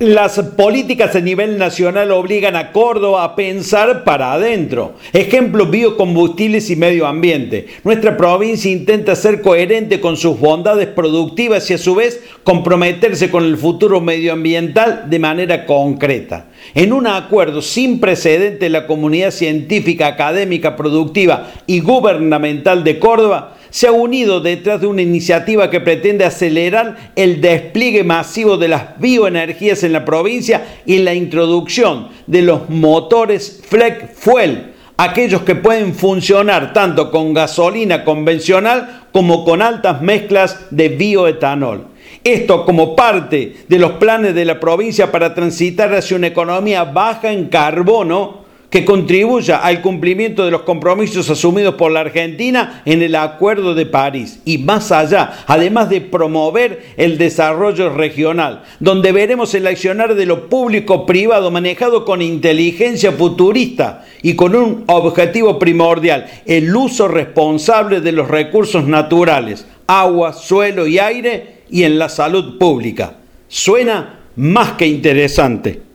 [0.00, 4.94] Las políticas a nivel nacional obligan a Córdoba a pensar para adentro.
[5.12, 7.66] Ejemplo, biocombustibles y medio ambiente.
[7.84, 13.44] Nuestra provincia intenta ser coherente con sus bondades productivas y a su vez comprometerse con
[13.44, 16.46] el futuro medioambiental de manera concreta.
[16.74, 23.86] En un acuerdo sin precedente la comunidad científica, académica, productiva y gubernamental de Córdoba se
[23.86, 29.82] ha unido detrás de una iniciativa que pretende acelerar el despliegue masivo de las bioenergías
[29.84, 36.72] en la provincia y la introducción de los motores Fleck Fuel, aquellos que pueden funcionar
[36.72, 41.86] tanto con gasolina convencional como con altas mezclas de bioetanol.
[42.22, 47.32] Esto como parte de los planes de la provincia para transitar hacia una economía baja
[47.32, 53.16] en carbono que contribuya al cumplimiento de los compromisos asumidos por la Argentina en el
[53.16, 59.66] Acuerdo de París y más allá, además de promover el desarrollo regional, donde veremos el
[59.66, 67.08] accionar de lo público-privado manejado con inteligencia futurista y con un objetivo primordial, el uso
[67.08, 73.16] responsable de los recursos naturales, agua, suelo y aire y en la salud pública.
[73.48, 75.89] Suena más que interesante.